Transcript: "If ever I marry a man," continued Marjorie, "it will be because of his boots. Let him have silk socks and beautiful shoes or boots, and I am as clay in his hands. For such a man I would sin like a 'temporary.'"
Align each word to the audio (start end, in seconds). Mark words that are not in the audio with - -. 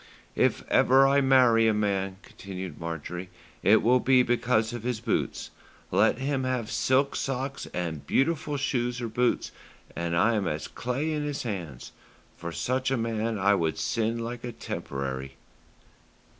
"If 0.35 0.63
ever 0.67 1.07
I 1.07 1.21
marry 1.21 1.67
a 1.67 1.75
man," 1.75 2.17
continued 2.23 2.79
Marjorie, 2.79 3.29
"it 3.61 3.83
will 3.83 3.99
be 3.99 4.23
because 4.23 4.73
of 4.73 4.81
his 4.81 4.99
boots. 4.99 5.51
Let 5.91 6.17
him 6.17 6.43
have 6.43 6.71
silk 6.71 7.15
socks 7.15 7.67
and 7.71 8.07
beautiful 8.07 8.57
shoes 8.57 8.99
or 8.99 9.07
boots, 9.09 9.51
and 9.95 10.15
I 10.17 10.33
am 10.33 10.47
as 10.47 10.67
clay 10.67 11.11
in 11.13 11.23
his 11.23 11.43
hands. 11.43 11.91
For 12.35 12.51
such 12.51 12.89
a 12.89 12.97
man 12.97 13.37
I 13.37 13.53
would 13.53 13.77
sin 13.77 14.17
like 14.17 14.43
a 14.43 14.51
'temporary.'" 14.51 15.35